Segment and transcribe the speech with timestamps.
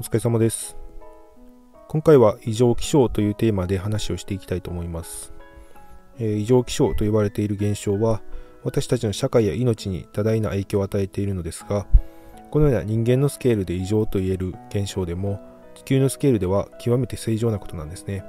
[0.00, 0.76] 疲れ様です。
[1.88, 5.32] 今回は異常気象というテーマで話をしていきたいと思います。
[6.20, 8.22] えー、異常気象と呼ばれている現象は
[8.62, 11.88] 私たちの社会や命に多大な影響を与えているのですが、
[12.52, 15.40] このような人間のスケールで異常と言える現象でも
[15.74, 18.24] 地球のスケールでは極めて正常なことなんですね。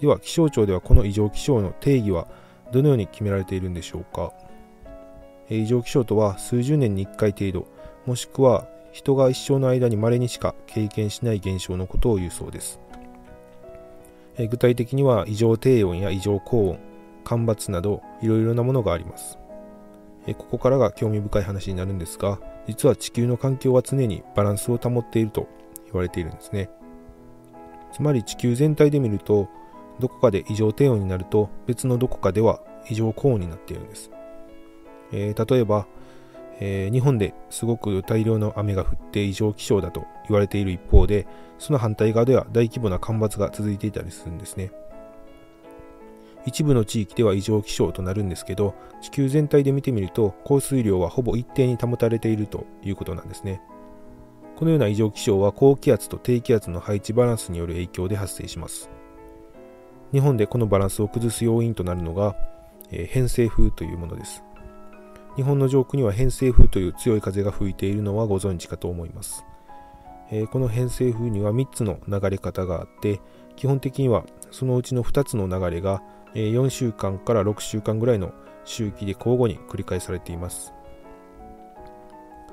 [0.00, 2.28] では気象庁ではこの異常気象の定義は
[2.70, 4.32] どのように決められているんでしょうか。
[5.50, 7.66] 異常気象とは数十年に1回程度、
[8.06, 12.80] もしくは人が一生の間に稀にしか経験しない現象のことを言うそうです。
[14.38, 16.78] 具体的には異常低温や異常高温、
[17.22, 19.38] 干ばつなどいろいろなものがあります。
[20.38, 25.46] ここからが興味深い話になるんですが、実は地球の環境は常にバランスを保っていると
[25.84, 26.70] 言われているんですね。
[27.92, 29.46] つまり地球全体で見ると、
[30.00, 34.10] どこかで異常低温になると別のどこかでは異常高温になっているんです。
[35.12, 35.86] えー、例えば、
[36.58, 41.26] えー、日本ですごく大量の雨が降って異常気象だと言われている一方で、
[41.58, 44.70] その反対側では大規模な干ばつが続いていたりするんですね。
[46.46, 53.60] 一部の地域では異常気象となるんですけど、地球全体で見てみると降水量はほぼ一定に保たれているということなんですね。
[54.54, 58.90] このような異常気象は高気圧と低気圧の配置バランスによる影響で発生します。
[60.12, 62.36] 日本でこのバランスを崩す要因となるのが、
[62.90, 64.42] えー、偏西風というものです。
[65.36, 69.44] 日本の上空には偏西風という強い風が吹いているのはご存知かと思います。
[70.30, 73.20] えー、この偏西風には3つの流れ方があって、
[73.54, 76.02] 基本的にはそのうちの2つの流れが、
[76.34, 78.32] 4週間から6週間ぐらいの
[78.64, 80.72] 周期で交互に繰り返されています。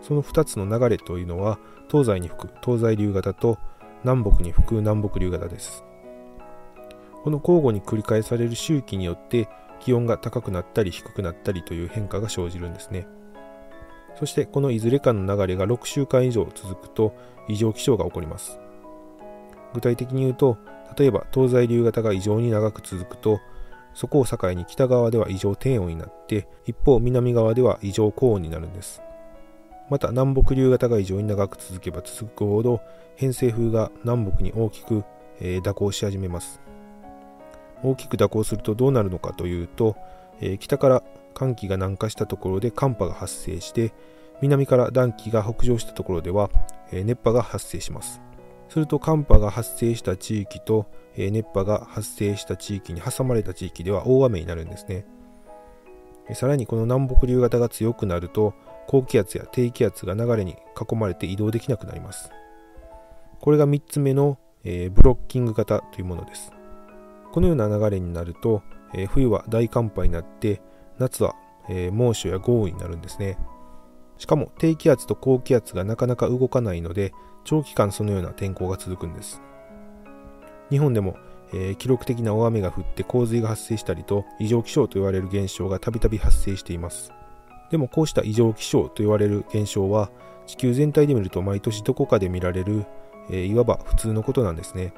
[0.00, 1.58] その2つの流れというのは、
[1.90, 3.58] 東西に吹く東西流型と
[4.04, 5.84] 南北に吹く南北流型です。
[7.24, 9.48] この交互に繰り返される周期によって
[9.80, 13.06] 気温が高くなったり低くなったりという変化が生じるんですね。
[14.18, 17.14] そしてこのいずれかの流れが6週間以上続くと
[17.48, 18.58] 異常気象が起こります。
[19.74, 20.58] 具体的に言うと、
[20.98, 23.38] 例えば東西流型が異常に長く続くと、
[23.94, 29.02] そこを境に北側では異常低温になって、一方南側では異常高温になるんです。
[29.90, 32.80] また南北流型が異常に長く続けば続くほど、
[33.16, 35.04] 偏西風が南北に大きく、
[35.40, 36.67] えー、蛇行し始めます。
[37.82, 39.96] 大きく蛇行するとどうなるのかというと、
[40.40, 41.02] えー、北から
[41.34, 43.92] 寒気が南下したところで寒波が発生して
[44.40, 46.50] 南から暖気が北上したところでは、
[46.92, 48.20] えー、熱波が発生します。
[48.68, 55.06] すると寒波が発生した地域と、えー、熱波が発生した地域に挟まれた地域では大雨になるんですね。
[56.34, 58.52] さらにこの南北流型が強くなると
[58.86, 62.30] 高気圧や低気圧が流れに囲まれて移動できなくなります。
[63.40, 66.52] これが3つ目の、え、ブロッキング型というものです。
[67.38, 70.60] このような流れになると、え、冬は大寒波になって
[70.98, 71.36] 夏は、
[71.68, 73.38] え、猛暑や豪雨になるんですね。
[74.16, 77.12] しかも低気圧と高気圧がなかなか動かないので
[77.44, 79.40] 長期間そのような天候が続くんです。
[80.68, 81.16] 日本でも、
[81.52, 87.12] えー、記録的な大雨が降って洪水が発生したりと異常気象と言われる現象がたびたび発生しています。
[87.70, 90.10] でもこうした異常気象と言われる現象は
[90.48, 92.84] 地球全体で見ると毎年どこかで見られる、
[93.30, 94.92] えー、いわば普通のことなんですね。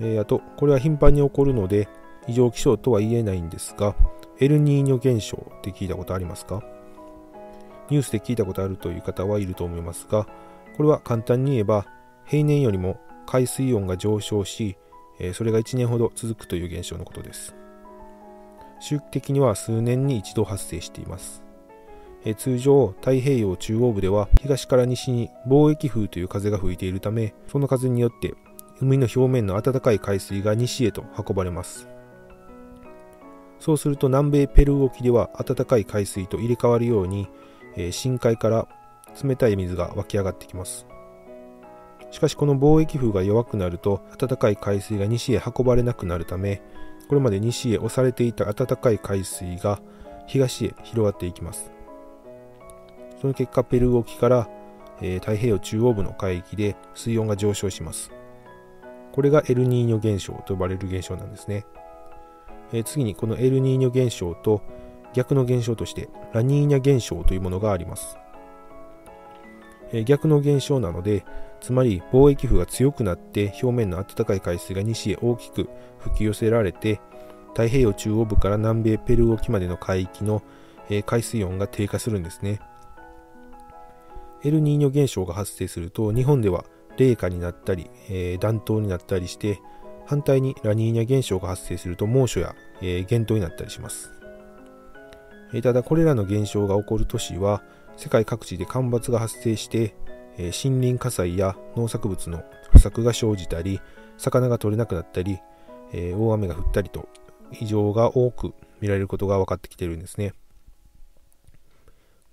[0.00, 1.88] えー、あと、これは頻繁に起こるので、
[2.26, 3.94] 異常気象とは言えないんですが、
[4.38, 6.62] エルニーニョ現象って聞いたことありますか？
[7.90, 10.26] ニュースで聞いたことあるという方はいると思いますが、
[10.76, 11.86] これは簡単に言えば、
[12.26, 14.76] 平年よりも海水温が上昇し、
[15.18, 17.54] えー、それが1年ほど続くという現象のことです。
[18.80, 21.42] 周期的には数年に一度発生しています。
[22.24, 28.34] えー、通常、太平洋中央部では東から西に貿易風という風が吹いているため、その風によって
[28.80, 31.88] 海の表面の暖かい海水が西へと運ばれます。
[33.58, 37.28] そうすると南米ペルー沖では暖かい海水と入れ替わるように、
[37.76, 38.68] えー、深海から
[39.22, 40.86] 冷たい水が湧き上がってきます。
[42.10, 46.62] しかしこの貿易風が弱くなると暖かい海水が西へ運ばれなくなるため、
[47.08, 49.80] これまで西へ押されていた暖かい海水が
[50.26, 51.72] 東へ広がっていきます。
[53.20, 54.48] その結果ペルー沖から、
[55.02, 58.12] えー、太平洋中央部の海域で水温が上昇します。
[59.12, 61.64] これがエルニーニョ現象と呼ばれる現象なんですね。
[62.72, 64.62] えー、次にこのエルニーニョ現象と
[65.14, 68.16] 逆の現象としてラニーニャ現象というものがあります。
[69.92, 71.24] えー、逆の現象なので、
[71.60, 75.68] つまり貿易風が強くなって表面の暖かい海水が西へ大きく
[75.98, 77.00] 吹き寄せられて
[77.48, 80.42] 太平洋中央部から南米ペルー沖までの海域の、
[80.88, 82.60] えー、海水温が低下するんですね。
[84.44, 86.64] エルニーニョ現象が発生すると日本では
[86.98, 89.60] 冷夏になったり、えー、暖冬になったりして、
[90.06, 94.10] 反対にラニーニャ現象が発生すると猛暑や、えー、厳冬になったりします。
[95.52, 97.62] えー、ただこれらの現象が起こる都市は
[97.96, 99.94] 世界各地で干ばつが発生して、
[100.36, 103.80] えー、森林火災や農作物の不作が生じたり
[104.16, 105.38] 魚が取れなくなったり、
[105.92, 107.08] えー、大雨が降ったりと
[107.60, 110.32] 異常が多く見られることが分かってきているんですね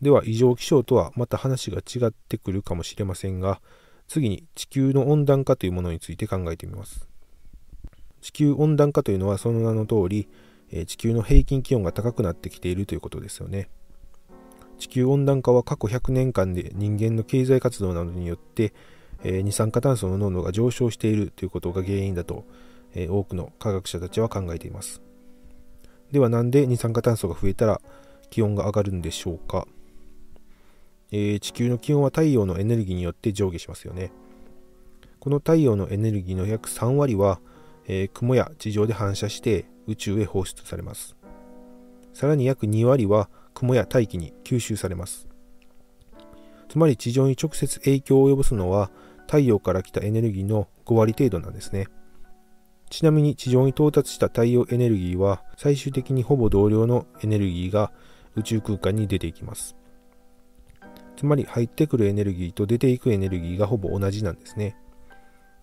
[0.02, 3.62] では異常気象とはまた話が違ってくるかもしれませんが
[4.07, 7.07] 次に地球の温暖化というものについて考えてみます。
[8.22, 10.28] 地球温暖化というのはその名の通り
[10.88, 13.69] 地球の平均気温が高くなってきているということですよね。
[14.78, 18.74] 地球温暖化は過去100年間で人間の経済活動などによって、
[19.24, 22.46] 二酸化炭素の濃度が上昇しているということが原因だと、
[23.10, 25.01] 多くの科学者たちは考えています。
[26.12, 27.80] ではなんで二酸化炭素が増えたら
[28.30, 29.66] 気温が上がるんでしょうか、
[31.12, 34.12] えー、地球の気温は太陽のエネルギーによって上下しますよね
[35.19, 37.40] この太陽のエネルギーの約3割は、
[37.88, 41.16] えー、雲や地上で反射して宇宙へ放出されます
[42.13, 45.28] さらに約2割は雲や大気に吸収されます。
[46.69, 48.92] つまり地上に直接影響を及ぼすのは
[49.28, 51.88] 太陽から来たエネルギーの5割程度なんですね。
[52.90, 57.92] ちなみに地上に到達した太陽エネルギーは最終的にほぼ同量のエネルギーが
[58.36, 59.75] 宇宙空間に出ていきます。
[61.16, 64.78] つまり入ってくるエネルギーと出ていくエネルギーがほぼ同じなんですね。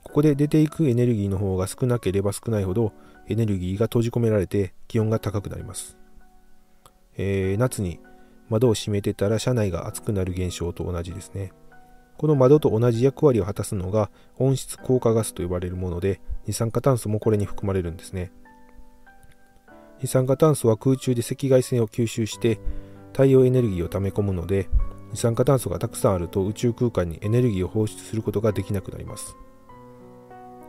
[0.04, 2.93] ここで出ていくエネルギーの方が少なければ少ないほど
[3.28, 5.96] エネルギーが閉じ込められて気温が高くなります。
[7.16, 8.00] えー、夏に
[8.49, 11.52] 窓を閉めてたら車内が熱くなる現象と同じですね。
[12.19, 18.31] この窓と同じ役割を果たすのが温室効果ガスと呼ばれるもので、二酸化炭素もこれに含まれるんですね。
[20.00, 22.58] 二酸化炭素は空中で赤外線を吸収して
[23.12, 24.69] 太陽エネルギーを溜め込むので、
[25.12, 29.36] 二酸化炭素がたくさんあると宇宙空間にエネルギーを放出することができなくなります。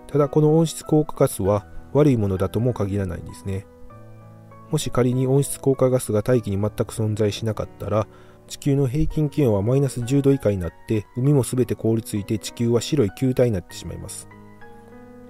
[0.07, 3.65] ただこの温室効果ガスは悪いものだとも限らないんですね。
[4.73, 8.07] もし仮に温室効果ガスが大気に全く存在しなかったら
[8.47, 14.27] 地球の平均気温はマイナス10度以下になって海も全て凍りついて地球は白い球体になってしまいます、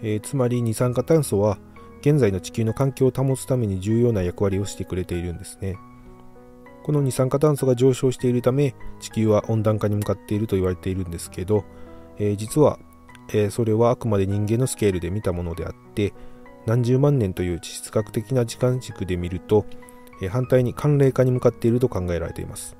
[0.01, 1.59] えー、つまり二酸化炭素は
[1.99, 5.77] 現在の地球の環境を保つために重要な役割をしてくれているんですね
[6.83, 11.63] この二酸化炭素が上昇しているため地球は温暖化に向かっていると言われているんですけど、
[12.17, 12.77] えー、実は、
[13.29, 16.13] えー、それはあくまで人間のスケールで見たものであって
[16.65, 19.65] 何十万年という地質学的な時間軸で見ると、
[20.21, 22.77] え反対に寒冷化に向かっていると考えられています。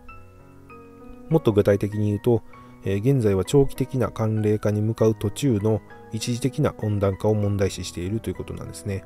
[1.30, 2.44] もっと具体的に言うと、
[2.86, 9.04] え現在は長期的な寒冷化に向かう途中の一時的な温暖化を問題視しているということなんですね。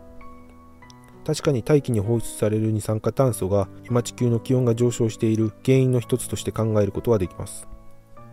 [1.27, 7.67] 確かに大気に放出される二酸化炭素が今地球の気温が上昇している原因の一つとして考えることはできます。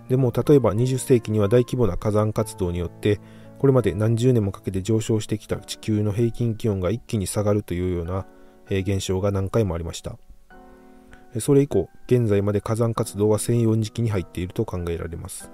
[0.09, 3.21] でも例えば20世紀には大規模な火山活動によって
[3.59, 8.27] これまで何十年もかけて上昇してきた地球の平均気温が一気に下がるというような、
[8.71, 10.17] え現象が何回もありました。
[11.41, 15.51] それ以降現在まで火山活動は専用時期に入っていると考えられます。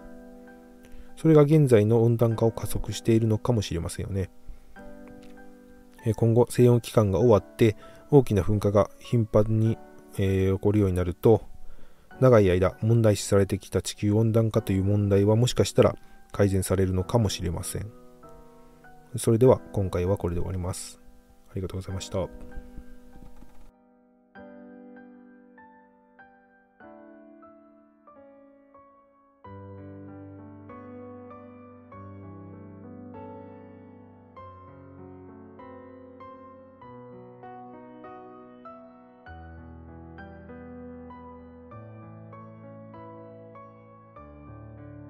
[1.17, 4.29] それが現在の温暖化を加速しているのかもしれませんよね。
[6.17, 7.77] 今後静温期間が終わって
[8.11, 9.79] 大きな噴火が頻繁に、
[10.19, 11.43] えー、起こるようになると
[12.21, 15.97] 長い間問題視されてきた地球温暖化という問題はもしかしたら
[16.33, 17.91] 改善されるのかもしれません。
[19.17, 21.01] それでは今回はこれで終わります。
[21.51, 22.60] ありがとうございました。